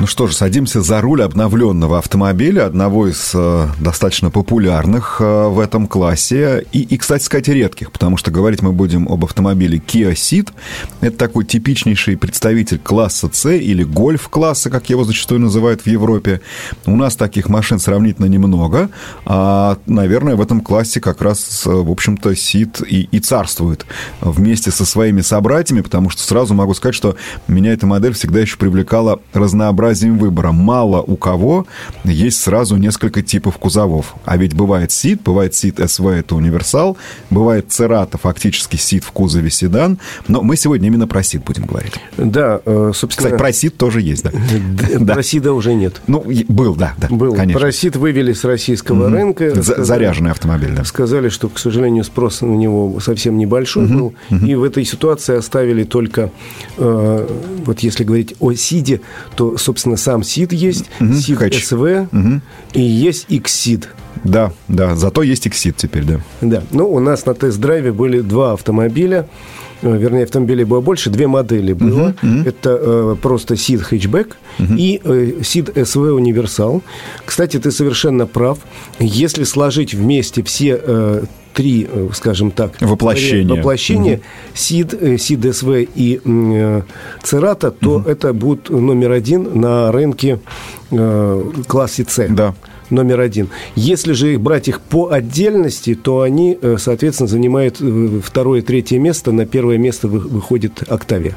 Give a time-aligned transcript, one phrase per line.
[0.00, 5.58] Ну что ж, садимся за руль обновленного автомобиля, одного из э, достаточно популярных э, в
[5.58, 10.12] этом классе, и, и, кстати сказать, редких, потому что говорить мы будем об автомобиле Kia
[10.12, 10.50] Ceed.
[11.00, 16.42] Это такой типичнейший представитель класса C или гольф-класса, как его зачастую называют в Европе.
[16.86, 18.90] У нас таких машин сравнительно немного,
[19.24, 23.84] а, наверное, в этом классе как раз, в общем-то, Ceed и, и царствует
[24.20, 27.16] вместе со своими собратьями, потому что сразу могу сказать, что
[27.48, 30.52] меня эта модель всегда еще привлекала разнообразием разнообразием выбора.
[30.52, 31.66] Мало у кого
[32.04, 34.14] есть сразу несколько типов кузовов.
[34.24, 36.96] А ведь бывает СИД, бывает СИД СВ, это универсал,
[37.30, 39.98] бывает Церата, фактически СИД в кузове седан.
[40.28, 41.94] Но мы сегодня именно про СИД будем говорить.
[42.16, 43.28] Да, э, собственно...
[43.28, 44.30] Кстати, про СИД тоже есть, да.
[45.14, 46.00] Про СИДа уже нет.
[46.06, 47.34] Ну, был, да, да, Был.
[47.34, 47.60] конечно.
[47.60, 49.60] Про СИД вывели с российского рынка.
[49.60, 50.84] Заряженный автомобиль, да.
[50.84, 54.14] Сказали, что, к сожалению, спрос на него совсем небольшой был.
[54.30, 56.30] И в этой ситуации оставили только,
[56.76, 57.28] э,
[57.64, 59.00] вот если говорить о СИДе,
[59.36, 61.62] то, собственно, собственно, сам СИД есть, угу, СИД Hatch.
[61.62, 62.40] СВ угу.
[62.72, 63.88] и есть X-СИД.
[64.24, 66.20] Да, да, зато есть X-СИД теперь, да.
[66.40, 69.28] Да, ну, у нас на тест-драйве были два автомобиля,
[69.82, 72.16] э, вернее, автомобилей было больше, две модели было.
[72.20, 72.48] Uh-huh, uh-huh.
[72.48, 74.76] Это э, просто SID хэтчбэк uh-huh.
[74.76, 76.82] и э, SID SV универсал.
[77.24, 78.58] Кстати, ты совершенно прав.
[78.98, 81.22] Если сложить вместе все э,
[81.58, 84.22] три, э, скажем так, воплощения, воплощения угу.
[84.54, 86.82] СИД, э, СИД СВ и э,
[87.24, 88.08] Церата, то угу.
[88.08, 90.38] это будет номер один на рынке
[90.92, 92.28] э, классе С.
[92.28, 92.54] Да
[92.90, 93.48] номер один.
[93.74, 97.82] Если же их брать их по отдельности, то они, э, соответственно, занимают
[98.24, 99.30] второе, третье место.
[99.30, 101.36] На первое место выходит Октавия.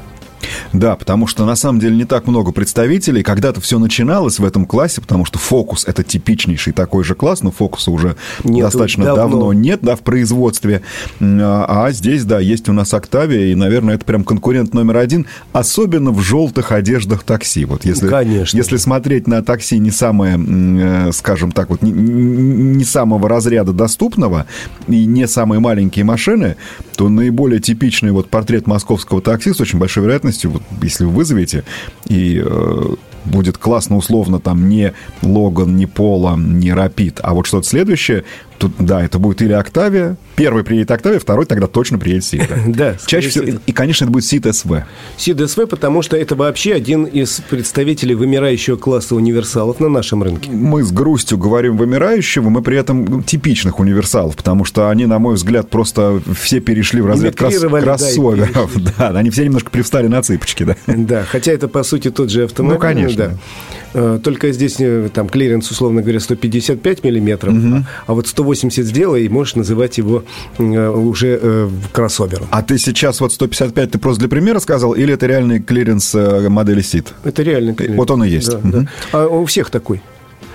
[0.72, 3.22] Да, потому что на самом деле не так много представителей.
[3.22, 7.50] Когда-то все начиналось в этом классе, потому что фокус это типичнейший такой же класс, но
[7.50, 9.22] фокуса уже Нету достаточно давно.
[9.22, 10.82] давно нет, да, в производстве.
[11.20, 15.26] А, а здесь, да, есть у нас Октавия, и, наверное, это прям конкурент номер один,
[15.52, 17.64] особенно в желтых одеждах такси.
[17.64, 18.56] Вот если, Конечно.
[18.56, 24.46] Если смотреть на такси не самое, э, скажем так, вот не, не самого разряда доступного
[24.88, 26.56] и не самые маленькие машины,
[26.96, 31.64] то наиболее типичный вот портрет московского такси с очень большой вероятностью, вот, если вы вызовете,
[32.06, 32.94] и э,
[33.24, 38.24] будет классно условно там не Логан, не Пола, не Рапид, а вот что-то следующее,
[38.62, 42.42] тут, да, это будет или Октавия, первый приедет Октавия, второй тогда точно приедет Сид.
[42.66, 42.96] Да.
[43.06, 44.84] Чаще всего, и, конечно, это будет Сид СВ.
[45.16, 50.48] Сид СВ, потому что это вообще один из представителей вымирающего класса универсалов на нашем рынке.
[50.50, 55.34] Мы с грустью говорим вымирающего, мы при этом типичных универсалов, потому что они, на мой
[55.34, 58.70] взгляд, просто все перешли в разряд крос- кроссоверов.
[58.98, 60.76] Да, они все немножко привстали на цыпочки, да.
[60.86, 62.74] Да, хотя это, по сути, тот же автомобиль.
[62.74, 63.26] Ну, конечно.
[63.28, 63.36] Да.
[63.94, 67.84] Э, только здесь э, там клиренс, условно говоря, 155 миллиметров, угу.
[68.06, 70.24] а вот 180 сделай, и можешь называть его
[70.58, 72.46] э, уже кроссовером.
[72.50, 76.82] А ты сейчас вот 155 ты просто для примера сказал, или это реальный клиренс модели
[76.82, 77.08] SID?
[77.24, 77.98] Это реальный клиренс.
[77.98, 78.50] Вот он и есть.
[78.50, 78.68] Да, угу.
[78.68, 78.86] да.
[79.12, 80.00] А у всех такой.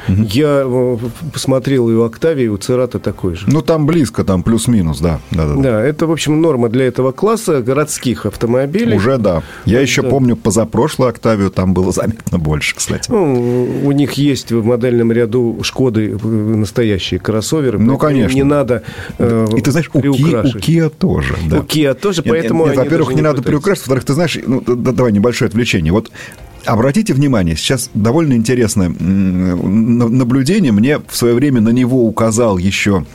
[0.07, 0.23] Угу.
[0.29, 0.97] Я э,
[1.33, 3.47] посмотрел и у Октавии, и у Церато такой же.
[3.47, 5.19] Ну, там близко, там плюс-минус, да.
[5.31, 5.81] Да, да, да.
[5.83, 8.95] это, в общем, норма для этого класса городских автомобилей.
[8.95, 9.43] Уже, да.
[9.65, 9.81] Я да.
[9.81, 13.09] еще помню позапрошлую Октавию, там было заметно больше, кстати.
[13.09, 17.79] Ну, у них есть в модельном ряду Шкоды э, настоящие кроссоверы.
[17.79, 18.35] Ну, конечно.
[18.35, 18.83] Не надо
[19.17, 21.35] э, И ты знаешь, у, Ки, у Kia тоже.
[21.49, 21.59] Да.
[21.59, 24.61] У Kia тоже, поэтому нет, нет, Во-первых, не, не надо приукрашивать, во-вторых, ты знаешь, ну,
[24.61, 25.91] да, давай небольшое отвлечение.
[25.91, 26.11] Вот
[26.65, 30.71] Обратите внимание, сейчас довольно интересное наблюдение.
[30.71, 33.05] Мне в свое время на него указал еще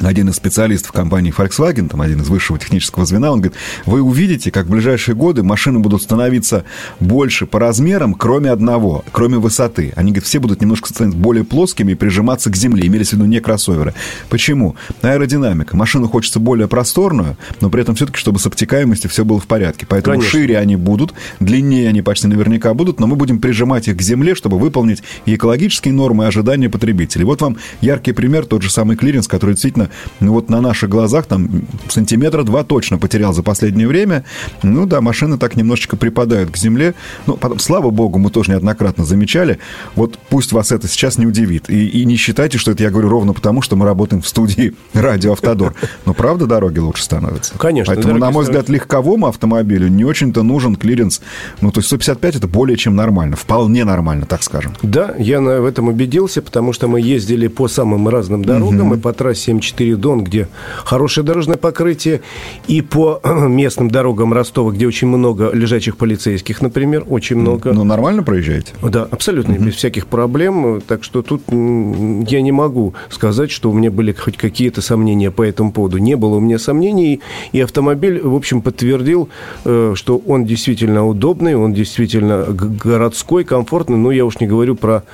[0.00, 4.50] один из специалистов компании Volkswagen, там один из высшего технического звена, он говорит, вы увидите,
[4.50, 6.64] как в ближайшие годы машины будут становиться
[7.00, 9.92] больше по размерам, кроме одного, кроме высоты.
[9.96, 13.24] Они, говорят, все будут немножко становиться более плоскими и прижиматься к земле, имелись в виду
[13.24, 13.94] не кроссоверы.
[14.28, 14.76] Почему?
[15.02, 15.76] Аэродинамика.
[15.76, 19.86] Машину хочется более просторную, но при этом все-таки, чтобы с обтекаемостью все было в порядке.
[19.88, 20.30] Поэтому Конечно.
[20.30, 24.34] шире они будут, длиннее они почти наверняка будут, но мы будем прижимать их к земле,
[24.34, 27.24] чтобы выполнить и экологические нормы, и ожидания потребителей.
[27.24, 29.87] Вот вам яркий пример, тот же самый клиренс, который действительно
[30.20, 34.24] ну вот на наших глазах там сантиметра два точно потерял за последнее время.
[34.62, 36.94] Ну да, машины так немножечко припадают к земле.
[37.26, 39.58] Ну, потом, слава богу, мы тоже неоднократно замечали.
[39.94, 41.70] Вот пусть вас это сейчас не удивит.
[41.70, 44.74] И, и не считайте, что это я говорю ровно потому, что мы работаем в студии
[44.92, 45.74] радио «Автодор».
[46.04, 47.56] Но правда дороги лучше становятся.
[47.58, 47.94] Конечно.
[47.94, 51.20] Поэтому, на мой взгляд, легковому автомобилю не очень-то нужен клиренс.
[51.60, 53.36] Ну, то есть 155 это более чем нормально.
[53.36, 54.74] Вполне нормально, так скажем.
[54.82, 58.96] Да, я в этом убедился, потому что мы ездили по самым разным дорогам, угу.
[58.96, 60.48] и по трассе М4 4 Дон, где
[60.84, 62.20] хорошее дорожное покрытие,
[62.66, 67.72] и по местным дорогам Ростова, где очень много лежачих полицейских, например, очень много.
[67.72, 68.72] Ну, нормально проезжаете?
[68.82, 70.82] Да, абсолютно, без всяких проблем.
[70.86, 75.42] Так что тут я не могу сказать, что у меня были хоть какие-то сомнения по
[75.42, 75.98] этому поводу.
[75.98, 77.20] Не было у меня сомнений,
[77.52, 79.28] и автомобиль, в общем, подтвердил,
[79.64, 83.96] э, что он действительно удобный, он действительно городской, комфортный.
[83.96, 85.04] Но я уж не говорю про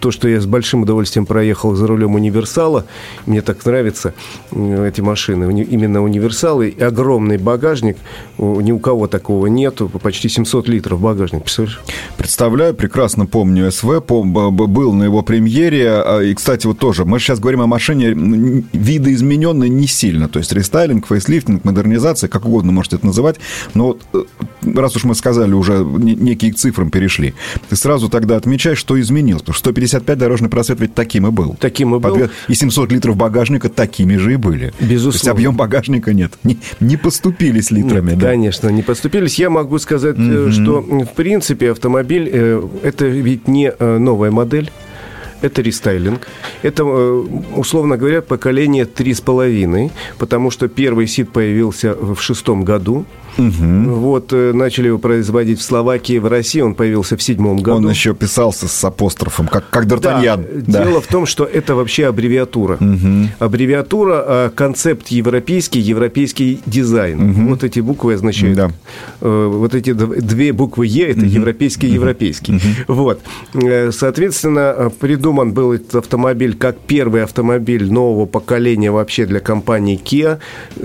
[0.00, 2.86] то, что я с большим удовольствием проехал за рулем универсала.
[3.26, 4.13] Мне так нравятся
[4.52, 5.44] эти машины.
[5.44, 6.68] Именно универсалы.
[6.68, 7.96] И огромный багажник.
[8.38, 9.88] Ни у кого такого нету.
[9.88, 11.42] Почти 700 литров багажник.
[11.42, 11.80] Представляешь?
[12.16, 14.00] Представляю, прекрасно помню СВ.
[14.06, 15.90] Был на его премьере.
[15.90, 17.04] А, и, кстати, вот тоже.
[17.04, 18.10] Мы сейчас говорим о машине
[18.72, 20.28] видоизмененной не сильно.
[20.28, 23.36] То есть рестайлинг, фейслифтинг, модернизация, как угодно можете это называть.
[23.74, 24.24] Но вот, э,
[24.74, 27.34] раз уж мы сказали, уже некие к цифрам перешли,
[27.68, 29.42] ты сразу тогда отмечаешь, что изменилось.
[29.42, 31.56] Потому что 155 дорожный просвет ведь таким и был.
[31.58, 32.28] Таким и был.
[32.48, 33.68] И 700 литров багажника
[34.04, 34.72] такими же и были.
[34.80, 35.12] Безусловно.
[35.12, 36.32] То есть объем багажника нет.
[36.44, 38.10] Не, не поступились литрами.
[38.10, 38.30] Нет, да.
[38.30, 39.38] Конечно, не поступились.
[39.38, 40.50] Я могу сказать, mm-hmm.
[40.52, 44.70] что в принципе автомобиль э, это ведь не новая модель
[45.44, 46.26] это рестайлинг.
[46.62, 53.04] Это, условно говоря, поколение три с половиной, потому что первый сит появился в шестом году.
[53.38, 53.94] Угу.
[53.94, 57.78] Вот, э, начали его производить в Словакии, в России, он появился в седьмом году.
[57.78, 60.62] Он еще писался с апострофом, как, как Д'Артаньян.
[60.66, 60.84] Да.
[60.84, 62.74] Дело в том, что это вообще аббревиатура.
[62.74, 63.28] Угу.
[63.40, 67.30] Аббревиатура, а, концепт европейский, европейский дизайн.
[67.30, 67.48] Угу.
[67.50, 68.56] Вот эти буквы означают.
[68.56, 68.70] Да.
[69.20, 71.28] Э, вот эти две буквы Е, это угу.
[71.28, 72.54] европейский, европейский.
[72.54, 72.94] Угу.
[72.94, 73.20] Вот.
[73.54, 74.90] Э, соответственно,
[75.34, 80.38] придуман был этот автомобиль как первый автомобиль нового поколения вообще для компании Kia,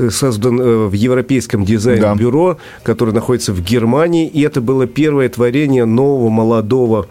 [0.10, 2.10] создан в европейском дизайн-бюро.
[2.10, 7.08] Да бюро, которое находится в Германии, и это было первое творение нового молодого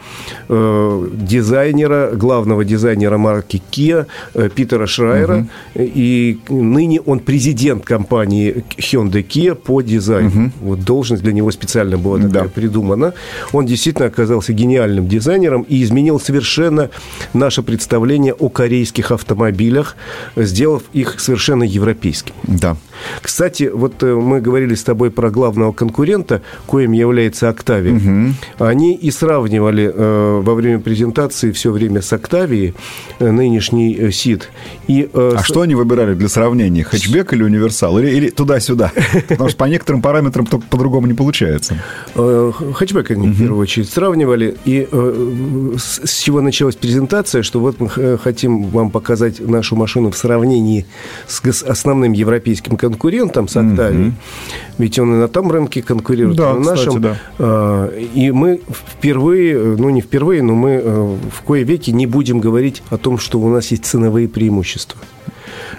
[0.49, 5.49] э, дизайнера, главного дизайнера марки Kia, э, Питера Шрайера, угу.
[5.77, 10.29] и ныне он президент компании Hyundai Kia по дизайну.
[10.29, 10.51] Угу.
[10.63, 12.49] Вот должность для него специально была такая да.
[12.49, 13.13] придумана.
[13.53, 16.91] Он действительно оказался гениальным дизайнером и изменил совершенно
[17.33, 19.97] наше представление о корейских автомобилях,
[20.37, 22.37] сделав их совершенно европейскими.
[22.45, 22.77] Да.
[23.23, 27.95] Кстати, вот э, мы говорили с тобой про главного конкурента, коим является Октавия.
[27.95, 28.65] Угу.
[28.65, 32.75] Они и сравнивали э, во время презентации все время с Октавией
[33.19, 34.51] э, нынешний э, СИД.
[34.89, 35.45] И, э, а с...
[35.45, 36.83] что они выбирали для сравнения?
[36.83, 37.99] Хэтчбек или универсал?
[37.99, 38.93] Или, или туда-сюда?
[39.29, 41.79] Потому что по некоторым параметрам по-другому не получается.
[42.15, 44.57] Э, хэтчбек они в первую очередь сравнивали.
[44.65, 50.87] И с чего началась презентация, что вот мы хотим вам показать нашу машину в сравнении
[51.27, 54.73] с основным европейским конкурентом конкурентом с Октавией, mm-hmm.
[54.79, 57.01] ведь он и на том рынке конкурирует, да, и на кстати, нашем.
[57.03, 57.17] Да.
[57.39, 62.41] А, и мы впервые, ну не впервые, но мы э, в кое веки не будем
[62.41, 65.01] говорить о том, что у нас есть ценовые преимущества.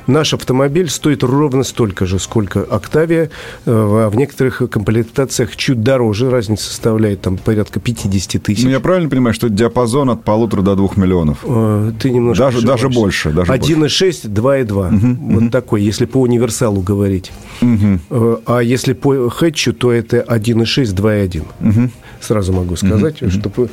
[0.07, 3.29] Наш автомобиль стоит ровно столько же, сколько Октавия.
[3.65, 6.29] Э, а в некоторых комплектациях чуть дороже.
[6.29, 8.63] Разница составляет там порядка 50 тысяч.
[8.63, 11.39] Ну, я правильно понимаю, что это диапазон от полутора до двух миллионов?
[11.43, 13.31] Э, ты немножко Даже, даже больше.
[13.31, 14.95] Даже 1,6, 2,2.
[14.95, 15.49] Угу, вот угу.
[15.51, 17.31] такой, если по универсалу говорить.
[17.61, 18.41] Угу.
[18.45, 21.43] А если по хэтчу, то это 1,6, 2,1.
[21.61, 21.89] Угу.
[22.21, 23.31] Сразу могу сказать, угу.
[23.31, 23.69] чтобы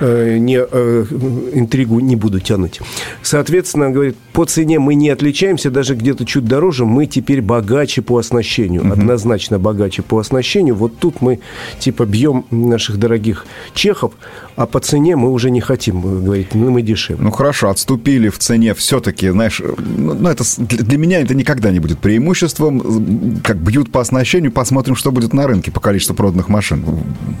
[0.00, 2.80] не, интригу не буду тянуть.
[3.22, 8.18] Соответственно, говорит, по цене мы не отличаемся даже где-то чуть дороже, мы теперь богаче по
[8.18, 8.92] оснащению, угу.
[8.92, 10.74] однозначно богаче по оснащению.
[10.74, 11.40] Вот тут мы
[11.78, 14.12] типа бьем наших дорогих чехов,
[14.56, 17.24] а по цене мы уже не хотим говорить, ну мы дешевле.
[17.24, 21.80] Ну хорошо, отступили в цене все-таки, знаешь, ну, ну это для меня это никогда не
[21.80, 26.84] будет преимуществом, как бьют по оснащению, посмотрим, что будет на рынке по количеству проданных машин.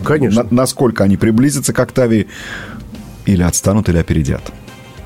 [0.04, 0.47] Конечно.
[0.50, 2.28] На, насколько они приблизятся к Октавии
[3.26, 4.52] или отстанут, или опередят.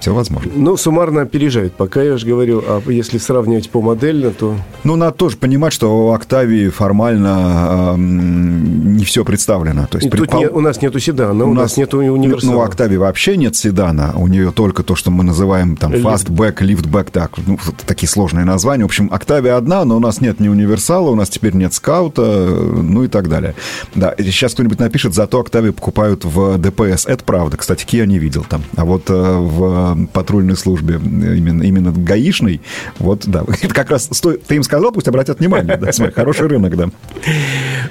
[0.03, 0.51] Все возможно.
[0.53, 1.75] Ну, суммарно опережает.
[1.75, 4.57] Пока я же говорю, а если сравнивать по модельно, то...
[4.83, 9.87] Ну, надо тоже понимать, что у Октавии формально э, не все представлено.
[9.89, 10.41] То есть, И предпол...
[10.41, 12.51] тут не, у нас нету седана, у, у нас, нету универсала.
[12.51, 14.13] Ну, у Октавии вообще нет седана.
[14.17, 17.57] У нее только то, что мы называем там fastback, liftback, так, ну,
[17.87, 18.83] такие сложные названия.
[18.83, 22.23] В общем, Октавия одна, но у нас нет ни универсала, у нас теперь нет скаута,
[22.23, 23.55] ну и так далее.
[23.95, 27.07] Да, сейчас кто-нибудь напишет, зато Октавию покупают в ДПС.
[27.07, 27.57] Это правда.
[27.57, 28.65] Кстати, Kia не видел там.
[28.75, 32.61] А вот э, в патрульной службе, именно, именно гаишной,
[32.99, 36.49] вот, да, это как раз, стой, ты им сказал, пусть обратят внимание, да, смотри, хороший
[36.49, 36.91] рынок, да.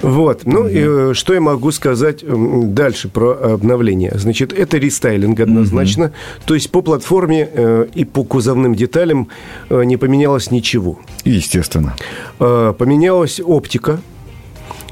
[0.02, 2.24] Вот, ну, и, что я могу сказать
[2.74, 4.12] дальше про обновление?
[4.14, 6.12] Значит, это рестайлинг однозначно, угу.
[6.46, 9.28] то есть по платформе э, и по кузовным деталям
[9.70, 10.98] э, не поменялось ничего.
[11.24, 11.94] Естественно.
[12.38, 14.11] Э, поменялась оптика, Э,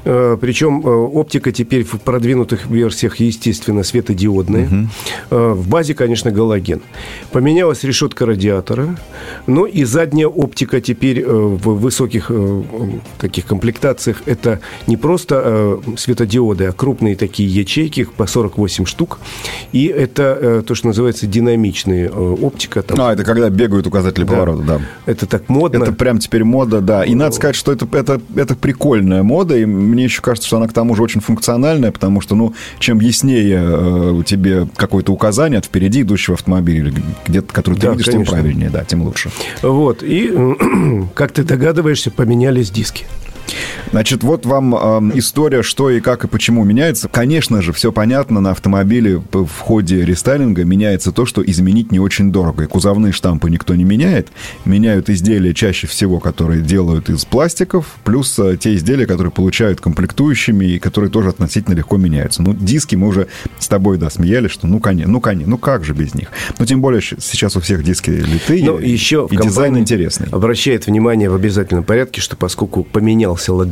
[0.03, 4.87] Причем э, оптика теперь в продвинутых версиях, естественно, светодиодная.
[5.29, 6.81] Э, В базе, конечно, галоген.
[7.31, 8.97] Поменялась решетка радиатора.
[9.47, 12.61] Ну и задняя оптика теперь э, в высоких э,
[13.19, 19.19] таких комплектациях это не просто э, светодиоды, а крупные такие ячейки по 48 штук.
[19.71, 22.81] И это э, то, что называется динамичная э, оптика.
[22.81, 24.31] Там, А, это когда бегают указатели Да.
[24.33, 24.81] поворота, да.
[25.05, 25.83] Это так модно.
[25.83, 27.03] Это прям теперь мода, да.
[27.05, 30.67] И надо сказать, что это, это, это прикольная мода, и мне еще кажется, что она
[30.67, 35.65] к тому же очень функциональная, потому что, ну, чем яснее э, тебе какое-то указание от
[35.65, 38.25] впереди идущего автомобиля, или где-то, который ты Да, видишь, конечно.
[38.25, 39.29] тем правильнее, да, тем лучше.
[39.61, 40.03] Вот.
[40.03, 40.31] И,
[41.13, 43.05] как ты догадываешься, поменялись диски.
[43.91, 47.07] Значит, вот вам э, история, что и как и почему меняется.
[47.07, 52.31] Конечно же, все понятно, на автомобиле в ходе рестайлинга меняется то, что изменить не очень
[52.31, 52.63] дорого.
[52.63, 54.29] И кузовные штампы никто не меняет.
[54.65, 60.65] Меняют изделия чаще всего, которые делают из пластиков, плюс э, те изделия, которые получают комплектующими
[60.65, 62.41] и которые тоже относительно легко меняются.
[62.41, 63.27] Ну, диски мы уже
[63.59, 66.29] с тобой, да, смеялись, что ну, конечно, ну, конечно, ну, как же без них?
[66.59, 70.27] Ну, тем более, сейчас у всех диски литые, Ну, еще и дизайн интересный.
[70.31, 73.70] Обращает внимание в обязательном порядке, что поскольку поменялся логотип,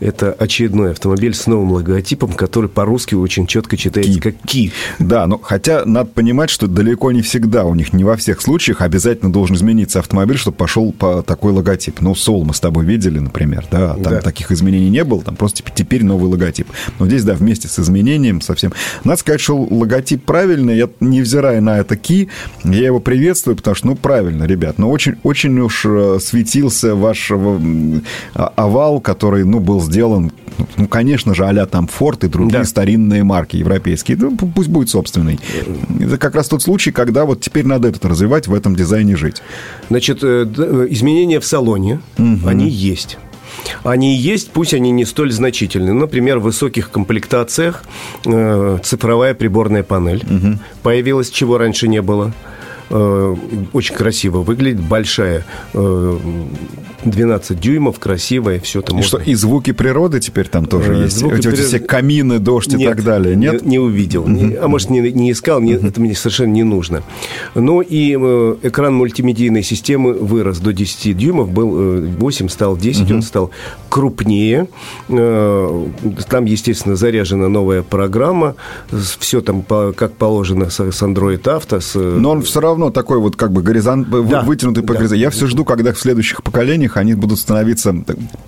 [0.00, 4.20] это очередной автомобиль с новым логотипом, который по-русски очень четко читается Ки.
[4.20, 4.72] как Ки.
[4.98, 8.80] Да, но хотя надо понимать, что далеко не всегда у них, не во всех случаях
[8.82, 12.00] обязательно должен измениться автомобиль, чтобы пошел по такой логотип.
[12.00, 14.20] Ну, Сол мы с тобой видели, например, да, там Да.
[14.20, 16.66] таких изменений не было, там просто теп- теперь новый логотип.
[16.98, 18.72] Но здесь, да, вместе с изменением совсем.
[19.04, 22.28] Надо сказать, что логотип правильный, я, невзирая на это ки,
[22.64, 27.30] я его приветствую, потому что, ну, правильно, ребят, но очень, очень уж э, светился ваш
[27.30, 28.00] э,
[28.34, 30.32] а- овал, который, ну, был сделан,
[30.76, 32.64] ну, конечно же, а-ля там Форд и другие Да.
[32.64, 34.16] старинные марки европейские.
[34.16, 35.38] Ну, пу- пусть будет собственный.
[36.00, 39.42] Это как раз тот случай, когда вот теперь надо этот развивать, в этом дизайне жить.
[39.90, 43.18] Значит, э, э, изменения в салоне, они есть.
[43.84, 45.92] Они есть, пусть они не столь значительны.
[45.92, 47.84] Например, в высоких комплектациях
[48.26, 50.24] э, цифровая приборная панель
[50.82, 52.32] появилась, чего раньше не было.
[52.90, 53.36] Э,
[53.72, 56.18] Очень красиво выглядит, большая, э,
[57.04, 61.16] 12 дюймов, красивая, все там И что, и звуки природы теперь там тоже Э, есть?
[61.18, 63.62] звуки эти природы- все камины, дождь и Нет, так далее, нет?
[63.64, 64.26] Не, не увидел.
[64.26, 67.02] Не- а может, не, не искал, не- это мне совершенно не нужно.
[67.54, 73.10] Ну и э, экран мультимедийной системы вырос до 10 дюймов, был э, 8, стал 10,
[73.10, 73.50] он стал
[73.94, 74.66] крупнее.
[75.08, 75.86] Э,
[76.28, 78.56] Там, естественно, заряжена новая программа.
[79.20, 81.80] Все там по- как положено с, с Android Auto.
[81.80, 84.98] С, э, Но он все равно такой вот как бы горизонт, Да, вытянутый по да.
[84.98, 85.20] горизонту.
[85.22, 87.94] Я все жду, когда в следующих поколениях они будут становиться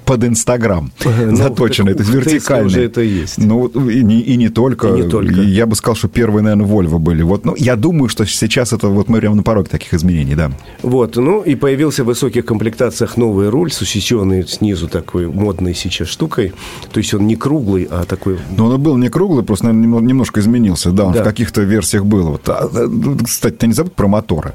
[0.05, 2.67] под Инстаграм Ну, заточенные, то есть вертикальные.
[2.67, 3.39] уже это есть.
[3.39, 4.89] Ну, и не, и не только.
[4.89, 5.41] И не только.
[5.43, 7.23] Я бы сказал, что первые, наверное, Вольво были.
[7.23, 10.51] Вот, ну, я думаю, что сейчас это вот мы прямо на пороге таких изменений, да.
[10.83, 16.09] Вот, ну и появился в высоких комплектациях новый руль с усеченной снизу такой модной сейчас
[16.09, 16.53] штукой.
[16.93, 18.39] То есть он не круглый, а такой...
[18.57, 20.91] Но он был не круглый, просто, наверное, немножко изменился.
[20.91, 21.21] Да, он Да.
[21.21, 22.29] в каких-то версиях был.
[22.29, 22.49] Вот.
[22.49, 24.53] А, ну, кстати, ты не забудь про моторы.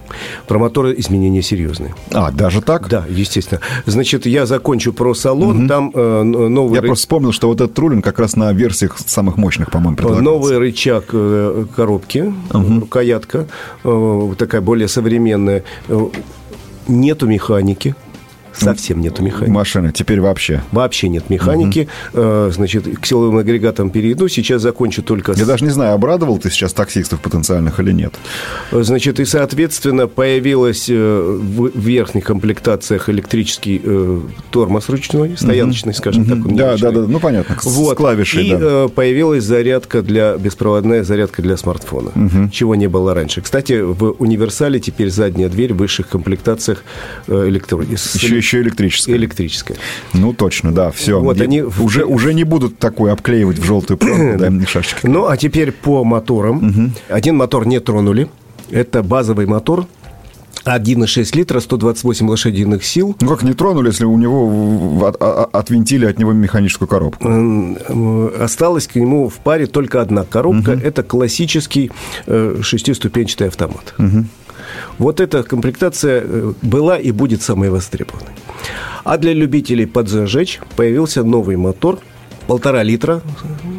[0.47, 1.93] Про моторы изменения серьезные.
[2.11, 2.89] А, даже так?
[2.89, 3.61] Да, естественно.
[3.85, 5.67] Значит, я закончу про салон.
[5.67, 8.35] Там э, н- новый, Я ры- просто вспомнил, что вот этот руль, он как раз
[8.35, 10.23] на версиях самых мощных, по-моему, предлагался.
[10.23, 13.47] новый рычаг э, коробки, рукоятка,
[13.83, 15.63] э, такая более современная.
[15.88, 16.07] Э,
[16.88, 17.95] Нету механики.
[18.53, 19.50] Совсем нету механики.
[19.51, 20.62] Машина, теперь вообще.
[20.72, 21.88] Вообще нет механики.
[22.13, 24.27] Э, Значит, к силовым агрегатам перейду.
[24.27, 25.31] Сейчас закончу только...
[25.34, 28.13] Я с- даже не знаю, обрадовал ты сейчас таксистов потенциальных или нет.
[28.72, 34.20] Значит, и, соответственно, появилась э, в верхних комплектациях электрический э,
[34.51, 36.38] тормоз ручной, стояночный, скажем так.
[36.46, 37.93] он не Да, да, да, ну понятно, Вот.
[37.93, 38.58] с клавишей, и да.
[38.62, 42.12] э, появилась зарядка для беспроводная зарядка для смартфона,
[42.51, 43.41] чего не было раньше.
[43.41, 46.84] Кстати, в универсале теперь задняя дверь в высших комплектациях
[47.27, 47.81] э, электро...
[47.81, 49.15] Еще, еще электрическая.
[49.15, 49.77] электрическая.
[50.13, 51.19] Ну, точно, да, все.
[51.19, 55.05] Вот они уже, уже не будут такой обклеивать в желтую пленку, мне шашечки.
[55.07, 56.93] Ну, а теперь по моторам.
[57.10, 58.29] Один мотор не тронули.
[58.69, 59.86] Это базовый мотор.
[60.63, 63.15] 1,6 литра, 128 лошадиных сил.
[63.19, 67.27] Ну, как не тронули, если у него от- а- отвинтили от него механическую коробку?
[68.39, 70.71] Осталась к нему в паре только одна коробка.
[70.74, 71.91] Это классический
[72.27, 73.95] э, шестиступенчатый автомат.
[74.97, 78.33] Вот эта комплектация э, была и будет самой востребованной.
[79.03, 82.00] А для любителей подзажечь появился новый мотор
[82.47, 83.21] полтора литра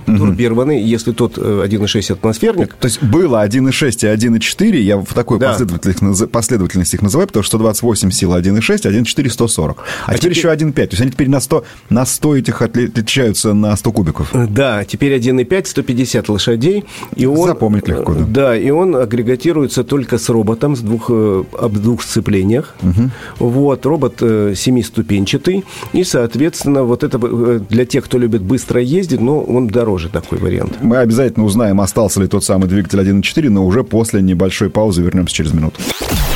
[0.06, 0.18] угу.
[0.18, 2.74] турбированный, если тот 1.6 атмосферник.
[2.74, 5.50] То есть было 1.6 и 1.4, я в такой да.
[5.50, 9.78] последовательности, последовательности их называю, потому что 128 сил 1.6, 1.4 140.
[9.78, 10.72] А, а теперь, теперь еще 1.5.
[10.72, 14.30] То есть они теперь на 100, на 100 этих отличаются на 100 кубиков.
[14.32, 16.84] Да, теперь 1.5, 150 лошадей.
[17.16, 18.24] И он, Запомнить легко, да.
[18.26, 22.74] Да, и он агрегатируется только с роботом, с двух, об двух сцеплениях.
[22.82, 23.10] Угу.
[23.38, 25.64] Вот, робот семиступенчатый.
[25.92, 30.78] И, соответственно, вот это для тех, кто любит быстро ездить, но он дороже такой вариант.
[30.80, 35.34] Мы обязательно узнаем, остался ли тот самый двигатель 1.4, но уже после небольшой паузы вернемся
[35.34, 35.80] через минуту.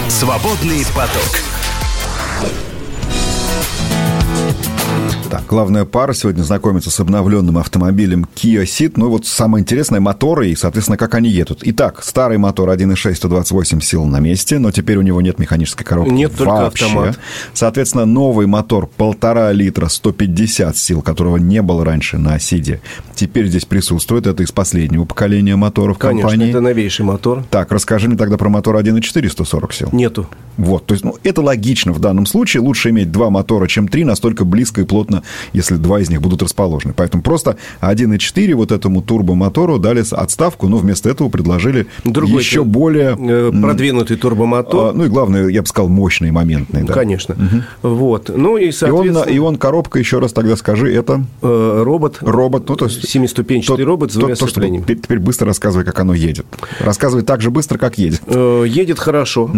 [0.09, 1.41] Свободный поток.
[5.28, 8.92] Так, главная пара сегодня знакомится с обновленным автомобилем Kia Ceed.
[8.95, 11.61] Ну вот самое интересное, моторы и, соответственно, как они едут.
[11.62, 16.12] Итак, старый мотор 1.6, 128 сил на месте, но теперь у него нет механической коробки
[16.12, 16.85] Нет, только вообще.
[16.85, 17.18] автомат.
[17.54, 22.80] Соответственно, новый мотор полтора литра, 150 сил, которого не было раньше на Сиде,
[23.16, 24.28] теперь здесь присутствует.
[24.28, 26.50] Это из последнего поколения моторов Конечно, компании.
[26.50, 27.42] это новейший мотор.
[27.50, 29.88] Так, расскажи мне тогда про мотор 1.4, 140 сил.
[29.90, 30.28] Нету.
[30.56, 32.62] Вот, то есть, ну, это логично в данном случае.
[32.62, 35.15] Лучше иметь два мотора, чем три, настолько близко и плотно,
[35.52, 36.94] если два из них будут расположены.
[36.96, 43.16] Поэтому просто 1.4 вот этому турбомотору дали отставку, но вместо этого предложили Другой еще более...
[43.18, 44.90] Э, продвинутый турбомотор.
[44.90, 46.82] А, ну и главное, я бы сказал, мощный, моментный.
[46.82, 46.92] Да.
[46.92, 47.35] Конечно.
[47.35, 47.94] Угу.
[47.94, 48.30] Вот.
[48.35, 49.25] Ну и, соответственно...
[49.25, 51.25] И он, и он коробка, еще раз тогда скажи, это...
[51.42, 52.18] Э, робот.
[52.20, 52.68] Робот.
[52.68, 53.08] Ну, то есть...
[53.08, 56.46] Семиступенчатый то, робот с двумя то, то, что, Теперь быстро рассказывай, как оно едет.
[56.80, 58.23] Рассказывай так же быстро, как едет.
[58.26, 59.50] Э, едет хорошо.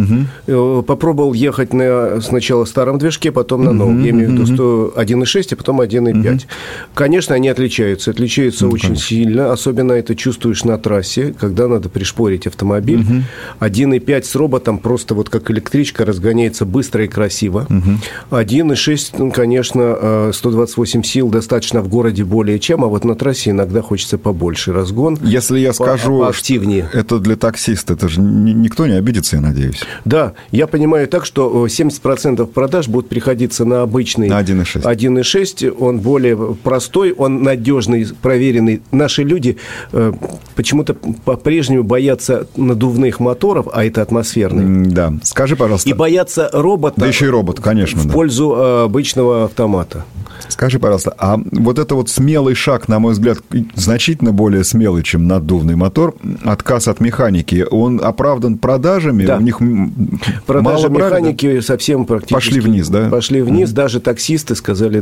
[0.46, 0.82] Угу.
[0.82, 3.96] Попробовал ехать на сначала старом движке, потом на новом.
[3.96, 6.31] Угу, Я имею в виду, что 1.6, а потом 1.5.
[6.35, 6.40] Угу.
[6.95, 8.11] Конечно, они отличаются.
[8.11, 9.07] Отличаются ну, очень конечно.
[9.07, 9.52] сильно.
[9.52, 13.00] Особенно это чувствуешь на трассе, когда надо пришпорить автомобиль.
[13.00, 13.67] Угу.
[13.67, 17.67] 1.5 с роботом просто вот как электричка разгоняется быстро и красиво.
[17.69, 18.38] Угу.
[18.38, 23.50] 1.6, ну, конечно, 128 э, сил достаточно в городе более чем, а вот на трассе
[23.50, 25.19] иногда хочется побольше разгон.
[25.23, 26.88] Если я скажу, активнее.
[26.93, 29.83] это для таксиста, это же никто не обидится, я надеюсь.
[30.05, 34.83] Да, я понимаю так, что 70% продаж будут приходиться на обычный на 1.6.
[35.42, 38.83] 1.6, он более простой, он надежный, проверенный.
[38.90, 39.57] Наши люди
[39.92, 40.12] э,
[40.54, 44.87] почему-то по-прежнему боятся надувных моторов, а это атмосферный.
[44.87, 45.14] Да.
[45.23, 45.88] Скажи, пожалуйста.
[45.88, 47.00] И боятся робота.
[47.00, 48.00] Да еще и робот, конечно.
[48.00, 48.12] В да.
[48.12, 50.04] пользу э, обычного автомата.
[50.49, 53.38] Скажи, пожалуйста, а вот это вот смелый шаг, на мой взгляд,
[53.75, 56.14] значительно более смелый, чем наддувный мотор,
[56.45, 59.26] отказ от механики, он оправдан продажами?
[59.26, 59.37] Да.
[59.37, 59.59] У них
[60.47, 62.35] Продажи мало механики брали, совсем практически...
[62.35, 63.09] Пошли вниз, да?
[63.09, 63.71] Пошли вниз.
[63.71, 63.75] Mm-hmm.
[63.75, 65.00] Даже таксисты сказали,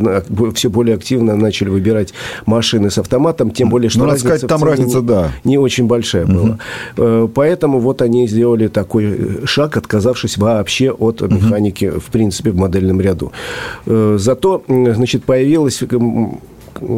[0.55, 2.13] все более активно начали выбирать
[2.47, 5.33] машины с автоматом, тем более, что ну, разница сказать, там разница, не, да.
[5.45, 6.59] не очень большая была.
[7.35, 12.01] Поэтому вот они сделали такой шаг, отказавшись вообще от механики, mm-hmm.
[12.01, 13.33] в принципе, в модельном ряду.
[13.87, 15.83] Э, зато, значит, появилась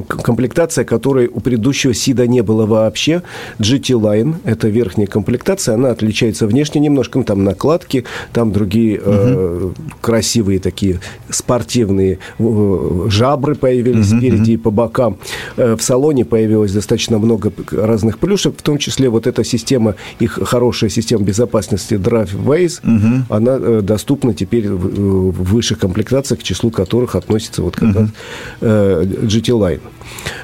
[0.06, 3.22] комплектация, которой у предыдущего Сида не было вообще.
[3.58, 9.10] GT Line– это верхняя комплектация, она отличается внешне немножко, ну, там накладки, там другие угу.
[9.10, 14.50] э, красивые такие спортивные э, жабры появились угу, спереди угу.
[14.50, 15.18] и по бокам.
[15.56, 20.38] Э, в салоне появилось достаточно много разных плюшек, в том числе вот эта система, их
[20.42, 23.24] хорошая система безопасности Drive Ways, угу.
[23.28, 27.98] она э, доступна теперь в, в высших комплектациях, к числу которых относится вот как угу.
[27.98, 28.08] раз
[28.60, 29.67] GT Line.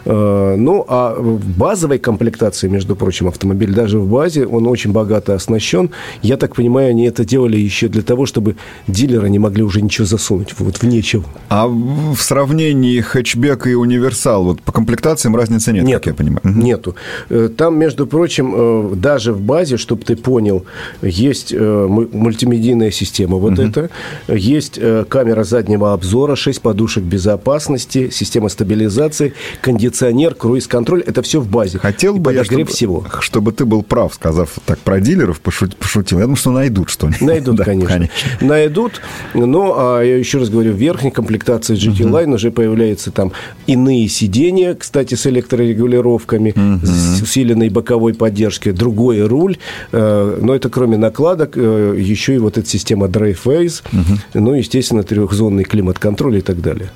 [0.05, 5.35] Э, ну, а в базовой комплектации, между прочим, автомобиль даже в базе, он очень богато
[5.35, 5.91] оснащен.
[6.23, 8.57] Я так понимаю, они это делали еще для того, чтобы
[8.87, 11.25] дилеры не могли уже ничего засунуть, вот в нечего.
[11.49, 16.43] А в сравнении хэтчбек и универсал, вот по комплектациям разницы нет, нет как я понимаю?
[16.45, 16.95] Нету.
[17.31, 20.65] Э, там, между прочим, э, даже в базе, чтобы ты понял,
[21.03, 23.63] есть мультимедийная система, вот угу.
[23.63, 23.91] это,
[24.29, 29.14] есть камера заднего обзора, 6 подушек безопасности, система стабилизации,
[29.61, 31.79] кондиционер, круиз-контроль, это все в базе.
[31.79, 33.05] Хотел бы я, чтобы, всего.
[33.21, 36.19] чтобы ты был прав, сказав так про дилеров, пошут, пошутил.
[36.19, 37.21] Я думаю, что найдут что-нибудь.
[37.21, 37.89] Найдут, да, конечно.
[37.89, 38.15] конечно.
[38.41, 39.01] Найдут,
[39.35, 42.35] но, а, я еще раз говорю, в верхней комплектации GT Line угу.
[42.35, 43.33] уже появляются там
[43.67, 46.87] иные сиденья, кстати, с электрорегулировками, угу.
[46.87, 49.59] с усиленной боковой поддержкой, другой руль,
[49.93, 54.19] э, но это кроме накладок, э, еще и вот эта система Drive Phase, угу.
[54.35, 56.91] ну, естественно, трехзонный климат-контроль и так далее.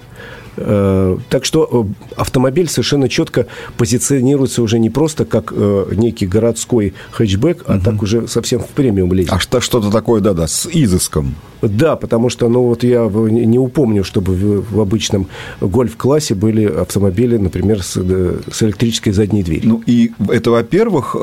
[0.60, 6.94] Э, так что э, автомобиль совершенно четко позиционируется уже не просто как э, некий городской
[7.12, 7.84] хэтчбэк, а угу.
[7.84, 9.32] так уже совсем в премиум лезет.
[9.32, 11.34] А что, что-то такое, да-да, с изыском.
[11.62, 15.26] Да, потому что, ну вот я не упомню, чтобы в, в обычном
[15.60, 19.68] гольф-классе были автомобили, например, с, с электрической задней дверью.
[19.68, 21.16] Ну и это, во-первых,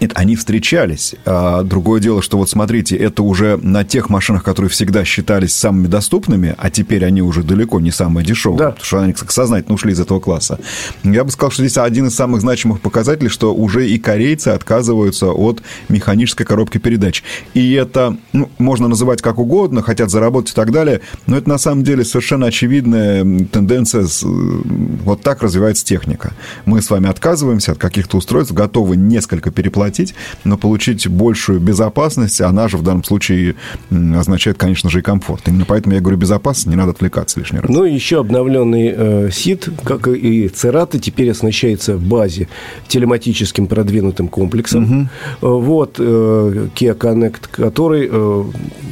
[0.00, 1.14] нет, они встречались.
[1.24, 5.86] А другое дело, что вот смотрите, это уже на тех машинах, которые всегда считались самыми
[5.86, 8.70] доступными, а теперь они уже далеко не самые дешевые, да.
[8.70, 10.58] потому что они сознательно ушли из этого класса.
[11.02, 15.30] Я бы сказал, что здесь один из самых значимых показателей, что уже и корейцы отказываются
[15.30, 17.22] от механической коробки передач.
[17.54, 21.58] И это ну, можно называть как угодно, хотят заработать и так далее, но это на
[21.58, 24.06] самом деле совершенно очевидная тенденция.
[24.22, 26.32] Вот так развивается техника.
[26.64, 32.68] Мы с вами отказываемся от каких-то устройств, готовы несколько переплатить, но получить большую безопасность, она
[32.68, 33.54] же в данном случае
[33.90, 35.42] означает, конечно же, и комфорт.
[35.46, 37.70] Именно поэтому я говорю безопасность, не надо отвлекаться лишний раз.
[37.70, 42.48] Ну, и еще обновленный э, СИД, как и Церата, теперь оснащается в базе
[42.88, 45.08] телематическим продвинутым комплексом.
[45.40, 45.60] Угу.
[45.60, 48.44] Вот э, Kia Connect, который э,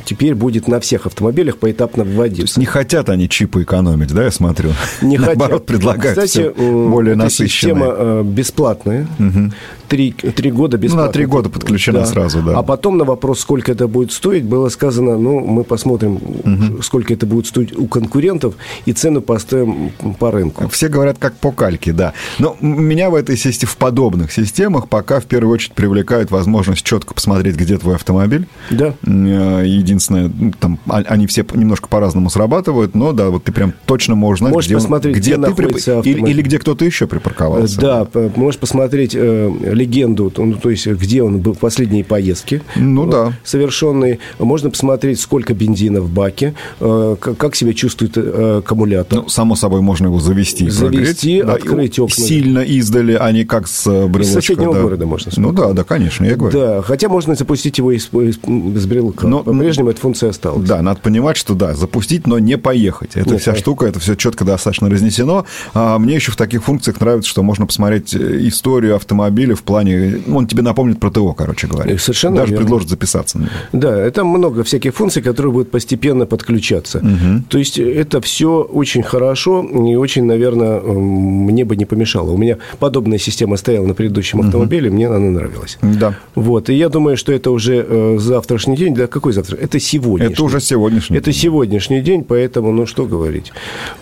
[0.05, 2.37] теперь будет на всех автомобилях поэтапно вводиться.
[2.39, 4.73] То есть не хотят они чипы экономить, да, я смотрю?
[5.03, 5.67] Не Наоборот, хотят.
[5.67, 7.49] предлагают Кстати, более насыщенное.
[7.49, 9.07] система э, бесплатная.
[9.19, 9.53] Угу.
[9.95, 11.03] Три, три года бесплатно.
[11.03, 12.07] Ну, на три года подключена да.
[12.07, 12.59] сразу, да.
[12.59, 16.83] А потом на вопрос, сколько это будет стоить, было сказано, ну, мы посмотрим, угу.
[16.83, 20.69] сколько это будет стоить у конкурентов, и цену поставим по рынку.
[20.69, 22.13] Все говорят, как по кальке, да.
[22.41, 27.15] Но меня в этой системе, в подобных системах пока в первую очередь привлекает возможность четко
[27.15, 28.49] посмотреть, где твой автомобиль.
[28.71, 28.95] Да.
[29.07, 33.73] Э, единственное, ну, там, а, они все немножко по-разному срабатывают, но да, вот ты прям
[33.87, 35.77] точно можешь знать, можешь где, посмотреть, он, где, где ты прип...
[36.05, 37.81] или, или где кто-то еще припарковался.
[37.81, 39.53] Да, можешь посмотреть э,
[39.85, 42.63] легенду, ну, то есть где он был в последние поездки.
[42.77, 43.33] Ну да.
[43.45, 44.19] Совершенные.
[44.39, 49.23] Можно посмотреть, сколько бензина в баке, э, как себя чувствует э, аккумулятор.
[49.23, 50.69] Ну, само собой, можно его завести.
[50.69, 52.25] Завести, прогреть, открыть да, окна.
[52.25, 54.23] Сильно издали, а не как с брелочка.
[54.23, 54.83] Из соседнего да.
[54.83, 55.59] города можно смотреть.
[55.59, 56.59] Ну да, да, конечно, я говорю.
[56.59, 59.27] Да, хотя можно запустить его из, из, из брелка.
[59.27, 60.67] Но, По-прежнему эта функция осталась.
[60.67, 63.11] Да, надо понимать, что да, запустить, но не поехать.
[63.15, 63.63] Это Нет, вся конечно.
[63.63, 65.47] штука, это все четко достаточно разнесено.
[65.75, 70.23] А мне еще в таких функциях нравится, что можно посмотреть э, историю автомобиля в плане...
[70.33, 71.99] Он тебе напомнит про ТО, короче говоря.
[71.99, 72.65] Совершенно Даже верно.
[72.65, 73.41] предложит записаться.
[73.73, 76.99] Да, это много всяких функций, которые будут постепенно подключаться.
[76.99, 77.45] Угу.
[77.49, 82.31] То есть это все очень хорошо и очень, наверное, мне бы не помешало.
[82.31, 84.49] У меня подобная система стояла на предыдущем угу.
[84.49, 85.79] автомобиле, мне она нравилась.
[85.83, 86.15] Да.
[86.35, 88.95] Вот, и я думаю, что это уже э, завтрашний день.
[88.95, 89.57] Да, какой завтра?
[89.57, 90.29] Это сегодня.
[90.29, 91.41] Это уже сегодняшний Это день.
[91.41, 93.53] сегодняшний день, поэтому, ну, что говорить.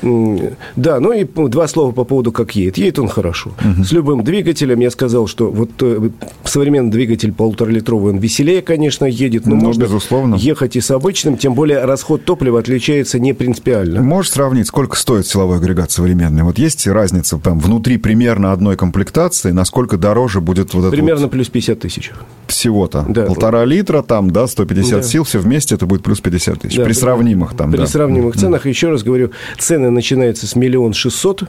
[0.03, 2.79] Да, ну и два слова по поводу, как едет.
[2.79, 3.51] Едет он хорошо.
[3.61, 3.85] Угу.
[3.85, 6.11] С любым двигателем я сказал, что вот э,
[6.45, 10.35] современный двигатель полуторалитровый, он веселее, конечно, едет, но ну, можно безусловно.
[10.37, 14.03] ехать и с обычным, тем более расход топлива отличается не принципиально.
[14.03, 16.43] Можешь сравнить, сколько стоит силовой агрегат современный?
[16.43, 21.33] Вот есть разница там внутри примерно одной комплектации, насколько дороже будет вот Примерно вот...
[21.33, 22.13] плюс 50 тысяч.
[22.47, 23.05] Всего-то.
[23.09, 23.27] Да.
[23.27, 25.03] Полтора литра там, да, 150 да.
[25.03, 26.77] сил, все вместе это будет плюс 50 тысяч.
[26.77, 27.87] Да, при сравнимых там, При да.
[27.87, 31.45] сравнимых ценах, еще раз говорю, цены начинаются с миллион шестьсот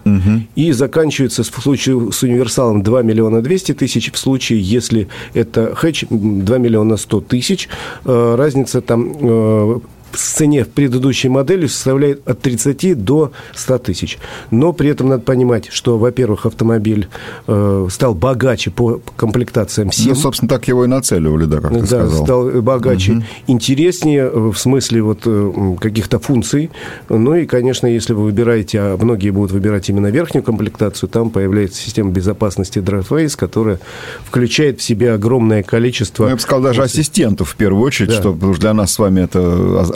[0.56, 6.06] и заканчиваются в случае с универсалом 2 миллиона 200 тысяч, в случае, если это хэтч,
[6.10, 7.70] 2 миллиона 100 тысяч.
[8.06, 9.80] Э, разница там э,
[10.22, 14.18] цене в предыдущей модели составляет от 30 до 100 тысяч.
[14.52, 17.08] Но при этом надо понимать, что, во-первых, автомобиль
[17.48, 20.10] э, стал богаче по комплектациям 7.
[20.10, 22.24] Ну, собственно, так его и нацеливали, да, как ты да, сказал.
[22.24, 23.24] стал богаче, угу.
[23.48, 26.72] интереснее э, в смысле вот э, каких-то функций.
[27.10, 31.82] Ну и, конечно, если вы выбираете, а многие будут выбирать именно верхнюю комплектацию, там появляется
[31.82, 33.80] система безопасности DriveWays, которая
[34.26, 36.24] включает в себя огромное количество...
[36.24, 38.16] Ну, я бы сказал, даже ассистентов в первую очередь, да.
[38.16, 39.40] что для нас с вами это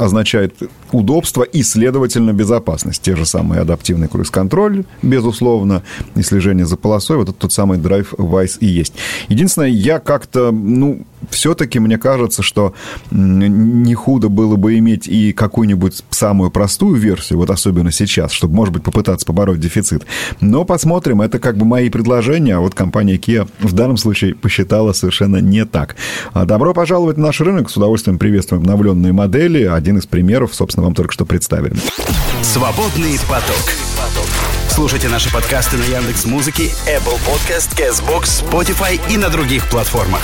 [0.07, 0.55] означает
[0.91, 3.01] удобство и, следовательно, безопасность.
[3.01, 5.83] Те же самые адаптивный круиз-контроль, безусловно,
[6.15, 7.17] и слежение за полосой.
[7.17, 8.93] Вот это тот самый драйв Vice и есть.
[9.27, 12.73] Единственное, я как-то, ну, все-таки мне кажется, что
[13.11, 18.73] не худо было бы иметь и какую-нибудь самую простую версию, вот особенно сейчас, чтобы, может
[18.73, 20.05] быть, попытаться побороть дефицит.
[20.41, 24.93] Но посмотрим, это как бы мои предложения, а вот компания Kia в данном случае посчитала
[24.93, 25.95] совершенно не так.
[26.33, 29.63] А добро пожаловать на наш рынок, с удовольствием приветствуем обновленные модели.
[29.97, 31.75] Один из примеров, собственно, вам только что представили.
[32.43, 33.55] Свободный поток.
[34.69, 40.21] Слушайте наши подкасты на Яндекс Музыке, Apple Podcast, Castbox, Spotify и на других платформах.